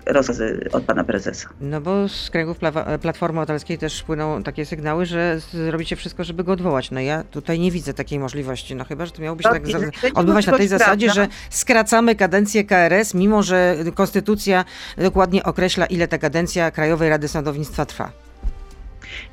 [0.05, 1.49] rozkazy od pana prezesa.
[1.62, 2.58] No bo z kręgów
[3.01, 6.91] Platformy Obywatelskiej też płyną takie sygnały, że zrobicie wszystko, żeby go odwołać.
[6.91, 8.75] No ja tutaj nie widzę takiej możliwości.
[8.75, 12.63] No chyba, że to miałoby się No, tak odbywać na tej zasadzie, że skracamy kadencję
[12.63, 14.65] KRS, mimo że konstytucja
[14.97, 18.12] dokładnie określa, ile ta kadencja Krajowej Rady Sądownictwa trwa.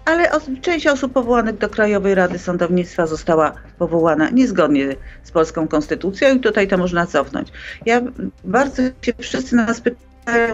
[0.04, 6.40] Ale część osób powołanych do Krajowej Rady Sądownictwa została powołana niezgodnie z polską konstytucją i
[6.40, 7.48] tutaj to można cofnąć.
[7.86, 8.00] Ja
[8.44, 10.05] bardzo się wszyscy nas pytają,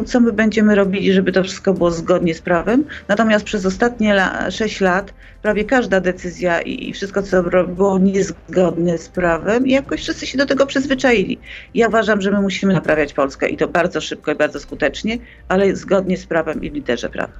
[0.06, 2.84] co my będziemy robili, żeby to wszystko było zgodnie z prawem.
[3.08, 9.08] Natomiast przez ostatnie la- 6 lat prawie każda decyzja i, wszystko, co było niezgodne z
[9.08, 11.38] prawem, i jakoś wszyscy się do tego przyzwyczaili.
[11.74, 15.76] Ja uważam, że my musimy naprawiać Polskę i to bardzo szybko i bardzo skutecznie, ale
[15.76, 17.32] zgodnie z prawem i w literze prawa.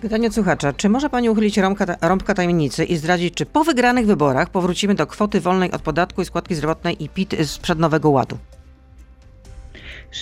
[0.00, 0.72] Pytanie słuchacza.
[0.72, 5.06] Czy może Pani uchylić rąbka, rąbka tajemnicy i zdradzić, czy po wygranych wyborach powrócimy do
[5.06, 8.38] kwoty wolnej od podatku i składki zdrowotnej i PIT sprzed Nowego Ładu?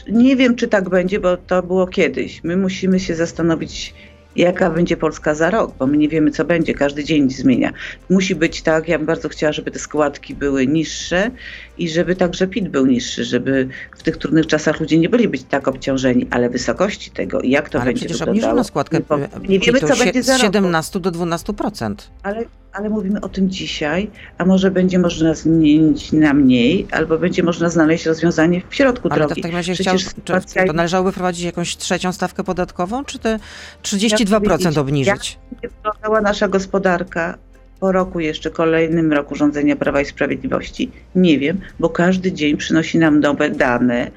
[0.09, 2.45] Nie wiem, czy tak będzie, bo to było kiedyś.
[2.45, 3.95] My musimy się zastanowić,
[4.37, 6.75] jaka będzie Polska za rok, bo my nie wiemy, co będzie.
[6.75, 7.73] Każdy dzień zmienia.
[8.11, 11.31] Musi być tak, ja bym bardzo chciała, żeby te składki były niższe
[11.79, 15.43] i żeby także PIT był niższy, żeby w tych trudnych czasach ludzie nie byli być
[15.45, 18.47] tak obciążeni, ale wysokości tego i jak to Ale będzie przecież wyglądało.
[18.47, 20.53] obniżono składkę nie, po- nie wiemy, co będzie za z rok.
[20.53, 21.95] bo- 17 do 12%.
[22.23, 27.43] Ale, ale mówimy o tym dzisiaj, a może będzie można zmienić na mniej, albo będzie
[27.43, 29.41] można znaleźć rozwiązanie w środku Ale to drogi.
[29.41, 33.39] w takim razie chciał, Przecież sytuacja- to należałoby wprowadzić jakąś trzecią stawkę podatkową, czy te
[33.83, 35.39] 32% powiedzieć, obniżyć?
[35.53, 37.39] będzie wyglądała nasza gospodarka
[37.81, 40.91] po roku jeszcze kolejnym roku rządzenia Prawa i Sprawiedliwości?
[41.15, 44.11] Nie wiem, bo każdy dzień przynosi nam nowe dane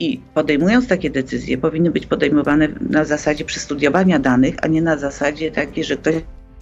[0.00, 5.50] i podejmując takie decyzje powinny być podejmowane na zasadzie przestudiowania danych, a nie na zasadzie
[5.50, 6.14] takiej, że ktoś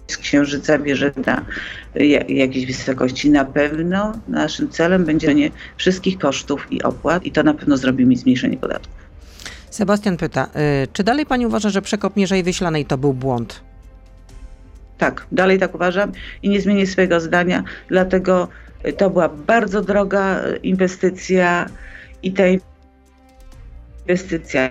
[0.07, 1.45] z księżyca bierze na
[1.95, 3.31] ja- jakiejś wysokości.
[3.31, 8.07] Na pewno naszym celem będzie nie wszystkich kosztów i opłat i to na pewno zrobi
[8.07, 8.95] mi zmniejszenie podatków.
[9.71, 10.49] Sebastian pyta,
[10.85, 13.61] y, czy dalej pani uważa, że przekop Mierzei Wyślanej to był błąd?
[15.05, 16.13] Tak, dalej tak uważam
[16.43, 18.49] i nie zmienię swojego zdania, dlatego
[18.87, 21.67] y, to była bardzo droga y, inwestycja
[22.23, 22.43] i ta
[24.07, 24.71] inwestycja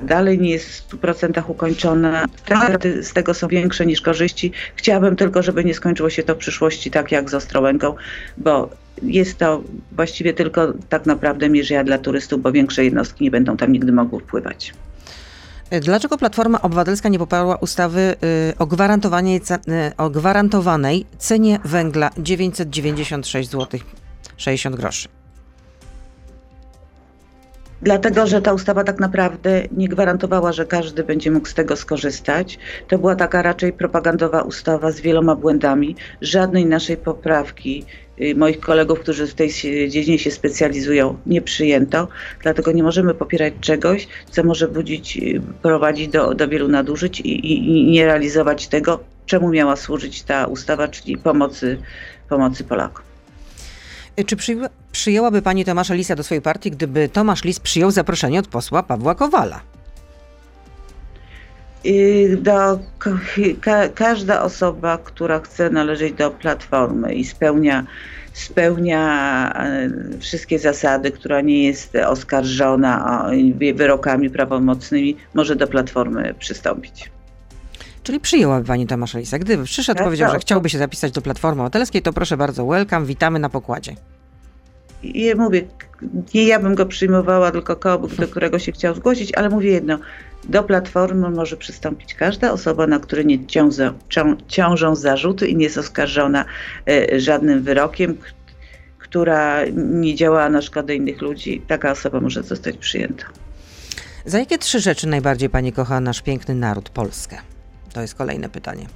[0.00, 2.24] dalej nie jest w 100% ukończona.
[2.36, 4.52] Straty z tego są większe niż korzyści.
[4.76, 7.94] Chciałabym tylko, żeby nie skończyło się to w przyszłości tak jak z Ostrołęką,
[8.38, 8.70] bo
[9.02, 13.72] jest to właściwie tylko tak naprawdę mierzeja dla turystów, bo większe jednostki nie będą tam
[13.72, 14.72] nigdy mogły wpływać.
[15.72, 18.16] Y, Dlaczego Platforma Obywatelska nie poparła ustawy
[18.50, 23.80] y, o, gwarantowanej y, o gwarantowanej cenie węgla 996 zł
[24.36, 25.08] 60 groszy?
[27.82, 32.58] Dlatego, że ta ustawa tak naprawdę nie gwarantowała, że każdy będzie mógł z tego skorzystać.
[32.88, 35.96] To była taka raczej propagandowa ustawa z wieloma błędami.
[36.20, 37.84] Żadnej naszej poprawki
[38.36, 39.50] moich kolegów, którzy w tej
[39.88, 42.08] dziedzinie się specjalizują, nie przyjęto.
[42.42, 47.52] Dlatego nie możemy popierać czegoś, co może budzić, y, prowadzić do, do wielu nadużyć i,
[47.52, 51.78] i, nie realizować tego, czemu miała służyć ta ustawa, czyli pomocy,
[52.28, 53.04] pomocy Polakom.
[54.20, 58.38] Y, Czy przyjęła- przyjęłaby pani Tomasza Lisa do swojej partii, gdyby Tomasz Lis przyjął zaproszenie
[58.38, 59.60] od posła Pawła Kowala?
[62.38, 62.78] Do,
[63.60, 67.86] ka, każda osoba, która chce należeć do Platformy i spełnia,
[68.32, 73.26] spełnia e, wszystkie zasady, która nie jest oskarżona
[73.74, 77.10] wyrokami prawomocnymi, może do Platformy przystąpić.
[78.02, 79.38] Czyli przyjęłaby pani Tomasza Lisa.
[79.38, 80.42] Gdyby przyszedł, Tak, powiedział, że tak.
[80.42, 83.94] chciałby się zapisać do Platformy Obywatelskiej, to proszę bardzo, welcome, witamy na pokładzie.
[85.04, 85.62] I mówię,
[86.34, 89.98] nie ja bym go przyjmowała, tylko koło, do którego się chciał zgłosić, ale mówię jedno,
[90.44, 95.64] do Platformy może przystąpić każda osoba, na której nie ciążą, cią, ciążą zarzuty i nie
[95.64, 96.44] jest oskarżona
[96.88, 98.16] e, żadnym wyrokiem,
[98.98, 101.62] która nie działała na szkodę innych ludzi.
[101.68, 103.24] Taka osoba może zostać przyjęta.
[104.26, 107.36] Za jakie trzy rzeczy najbardziej pani kocha nasz piękny naród, Polskę?
[107.92, 108.86] To jest kolejne pytanie.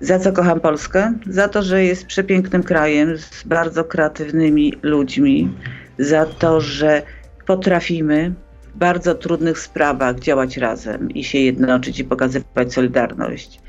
[0.00, 1.12] Za co kocham Polskę?
[1.26, 5.54] Za to, że jest przepięknym krajem z bardzo kreatywnymi ludźmi,
[5.98, 7.02] za to, że
[7.46, 13.60] potrafimy w bardzo trudnych sprawach działać razem i się jednoczyć i pokazywać solidarność.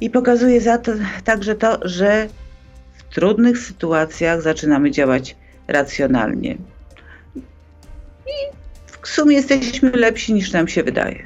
[0.00, 0.92] I pokazuje za to
[1.24, 2.28] także to, że
[2.94, 5.36] w trudnych sytuacjach zaczynamy działać
[5.68, 6.56] racjonalnie.
[8.26, 8.32] I
[9.02, 11.22] w sumie jesteśmy lepsi niż nam się wydaje.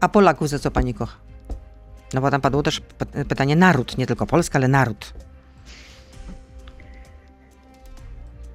[0.00, 1.29] A Polaków za co pani kocha?
[2.14, 5.12] No bo tam padło też py- pytanie naród, nie tylko Polska, ale naród.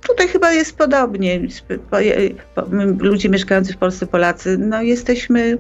[0.08, 1.42] Tutaj chyba jest podobnie.
[3.00, 5.58] Ludzie mieszkający w Polsce, Polacy, no jesteśmy,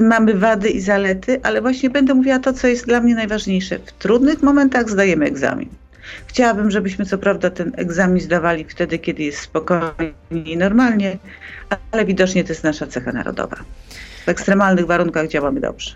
[0.00, 3.78] mamy wady i zalety, ale właśnie będę mówiła to, co jest dla mnie najważniejsze.
[3.78, 5.68] W trudnych momentach zdajemy egzamin.
[6.26, 10.12] Chciałabym, żebyśmy co prawda ten egzamin zdawali wtedy, kiedy jest spokojnie
[10.44, 11.18] i normalnie,
[11.90, 13.56] ale widocznie to jest nasza cecha narodowa.
[14.26, 15.94] W ekstremalnych warunkach działamy dobrze.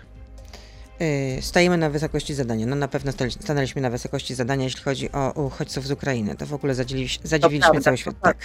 [1.35, 2.65] Yy, Stajemy na wysokości zadania.
[2.65, 3.11] No na pewno
[3.41, 6.35] stanęliśmy na wysokości zadania, jeśli chodzi o uchodźców z Ukrainy.
[6.35, 8.15] To w ogóle zadziwiliś- zadziwiliśmy prawda, cały świat.
[8.21, 8.37] tak.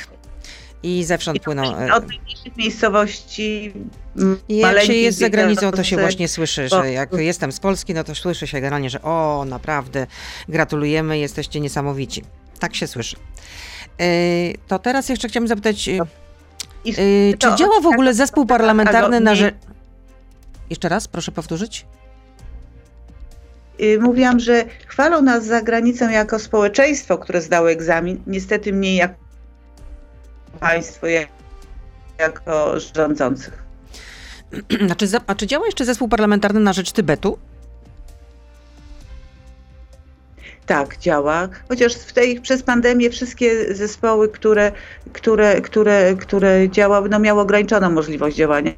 [0.83, 1.63] I zewsząd płyną.
[1.77, 3.73] e, Od najmniejszych miejscowości,
[4.49, 7.95] I jak się jest za granicą, to się właśnie słyszy, że jak jestem z Polski,
[7.95, 10.07] no to słyszy się generalnie, że o, naprawdę,
[10.49, 12.23] gratulujemy, jesteście niesamowici.
[12.61, 13.17] Tak się słyszy.
[13.99, 14.07] Yy,
[14.69, 15.89] To teraz jeszcze chciałam zapytać,
[17.39, 19.55] czy działa w ogóle zespół parlamentarny na rzecz...
[20.71, 21.87] Jeszcze raz, proszę powtórzyć.
[23.81, 29.15] Y, Mówiłam, że chwalą nas za granicą jako społeczeństwo, które zdało egzamin, niestety mniej jako
[30.61, 31.29] państwo, jak-
[32.19, 33.63] jako rządzących.
[34.87, 37.39] Znaczy, za- a czy działa jeszcze zespół parlamentarny na rzecz Tybetu?
[40.67, 41.49] Tak, działa.
[41.69, 44.73] Chociaż w tej, przez pandemię wszystkie zespoły, które,
[45.13, 48.73] które, które, które działały, no miały ograniczoną możliwość działania.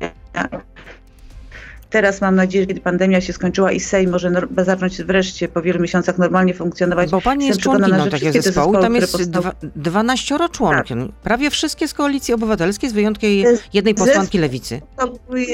[1.90, 5.80] Teraz mam nadzieję, że kiedy pandemia się skończyła i Sejm może zacząć wreszcie po wielu
[5.80, 7.10] miesiącach normalnie funkcjonować.
[7.10, 11.12] Bo pani jest przekonana, że takiego zespołu, tam jest powstały- 12 członkiem.
[11.22, 13.30] Prawie wszystkie z koalicji obywatelskiej, z wyjątkiem
[13.72, 14.80] jednej posłanki lewicy.
[14.96, 15.46] to były-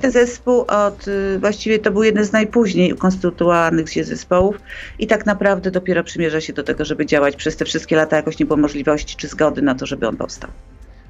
[0.00, 4.56] ten zespół od, y, właściwie to był jeden z najpóźniej ukonstytuowanych się zespołów
[4.98, 7.36] i tak naprawdę dopiero przymierza się do tego, żeby działać.
[7.36, 10.50] Przez te wszystkie lata jakoś nie było możliwości czy zgody na to, żeby on powstał.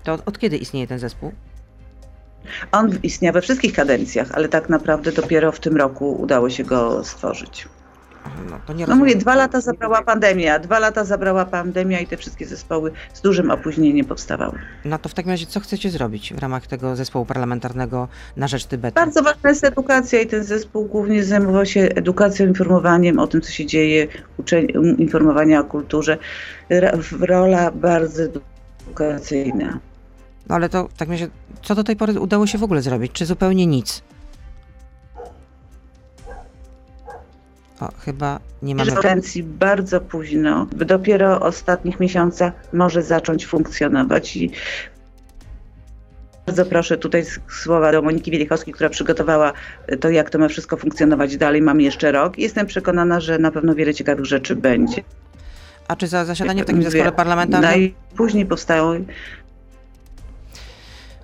[0.05, 1.33] To od, od kiedy istnieje ten zespół?
[2.73, 7.05] On istniał we wszystkich kadencjach, ale tak naprawdę dopiero w tym roku udało się go
[7.05, 7.69] stworzyć.
[8.51, 12.17] No, to nie No mówię, dwa lata zabrała pandemia, dwa lata zabrała pandemia i te
[12.17, 14.59] wszystkie zespoły z dużym opóźnieniem powstawały.
[14.85, 18.65] No to w takim razie co chcecie zrobić w ramach tego zespołu parlamentarnego na rzecz
[18.65, 18.95] Tybetu?
[18.95, 23.51] Bardzo ważna jest edukacja i ten zespół głównie zajmował się edukacją, informowaniem o tym, co
[23.51, 24.07] się dzieje,
[24.99, 26.19] informowania o kulturze.
[27.21, 29.79] Rola bardzo edukacyjna.
[30.49, 31.29] No ale to takim razie,
[31.63, 33.13] co do tej pory udało się w ogóle zrobić?
[33.13, 34.03] Czy zupełnie nic?
[37.81, 38.99] O, chyba nie mamy...
[38.99, 44.51] Agencji bardzo późno, dopiero w ostatnich miesiącach może zacząć funkcjonować i
[46.47, 47.25] bardzo proszę tutaj
[47.63, 49.53] słowa do Moniki Wielichowskiej, która przygotowała
[50.01, 51.63] to, jak to ma wszystko funkcjonować dalej.
[51.63, 52.39] Mam jeszcze rok.
[52.39, 55.03] Jestem przekonana, że na pewno wiele ciekawych rzeczy będzie.
[55.89, 57.71] A czy za zasiadanie w takim zespole parlamentarnym?
[57.71, 58.95] Najpóźniej powstało,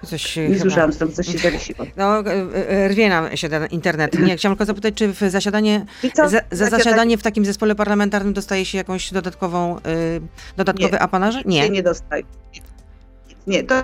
[0.07, 0.61] Coś nie chyba...
[0.61, 1.87] słyszałam, stąd coś się zawiesiło.
[1.97, 2.33] No, e,
[2.69, 4.19] e, rwie nam się ten internet.
[4.19, 8.33] Nie, chciałam tylko zapytać, czy w zasiadanie, za, za Zasiadanie- zasiadanie w takim zespole parlamentarnym
[8.33, 9.81] dostaje się jakąś dodatkową, y,
[10.57, 10.99] dodatkowe Nie.
[11.01, 11.71] się Nie.
[11.71, 12.23] nie dostaje.
[13.47, 13.75] Nie, to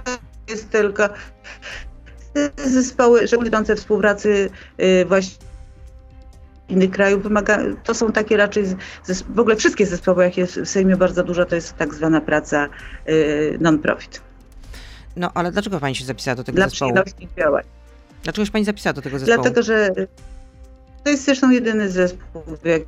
[0.49, 1.09] jest tylko
[2.57, 4.51] zespoły, szczególnie idące współpracy
[4.81, 5.49] y, właśnie
[6.69, 8.65] innych krajów wymaga, to są takie raczej,
[9.29, 12.69] w ogóle wszystkie zespoły, jak jest w Sejmie bardzo dużo, to jest tak zwana praca
[13.09, 14.28] y, non-profit.
[15.17, 16.93] No, ale dlaczego pani się zapisała do tego Dla zespołu?
[16.93, 17.65] przyjemności działań.
[18.23, 19.43] Dlaczegoś pani zapisała do tego zespołu?
[19.43, 19.91] Dlatego, że
[21.05, 22.83] to jest zresztą jedyny zespół, jak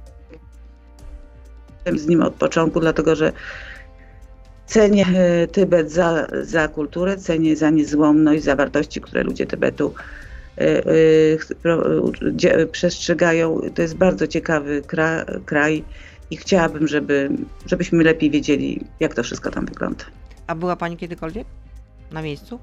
[1.98, 3.32] z nim od początku, dlatego że
[4.66, 9.94] cenię e, Tybet za, za kulturę, cenię za niezłomność, za wartości, które ludzie Tybetu
[10.58, 10.82] e,
[12.54, 13.60] e, przestrzegają.
[13.74, 15.84] To jest bardzo ciekawy kra, kraj
[16.30, 17.30] i chciałabym, żeby,
[17.66, 20.04] żebyśmy lepiej wiedzieli, jak to wszystko tam wygląda.
[20.46, 21.46] A była pani kiedykolwiek
[22.10, 22.60] na miejscu?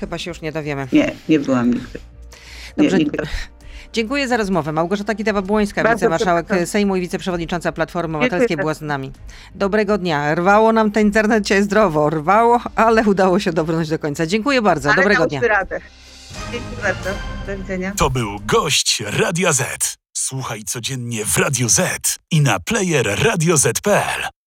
[0.00, 0.88] Chyba się już nie dowiemy.
[0.92, 1.98] Nie, nie byłam nigdy.
[2.76, 2.98] Nie, Dobrze.
[2.98, 3.18] nigdy.
[3.92, 4.72] Dziękuję za rozmowę.
[4.72, 6.66] Małgorzata Kidawa-Błońska, wicemarszałek przepraszam.
[6.66, 9.12] Sejmu i wiceprzewodnicząca Platformy Obywatelskiej była z nami.
[9.54, 10.34] Dobrego dnia.
[10.34, 12.10] Rwało nam ten internet dzisiaj zdrowo.
[12.10, 14.26] Rwało, ale udało się dobrnąć do końca.
[14.26, 14.88] Dziękuję bardzo.
[14.90, 15.40] Ale Dobrego dnia.
[15.40, 15.80] radę.
[16.52, 17.10] Dziękuję bardzo.
[17.46, 17.92] Do widzenia.
[17.96, 19.96] To był gość Radia Z.
[20.16, 24.37] Słuchaj codziennie w Radio Z i na player radioz.pl.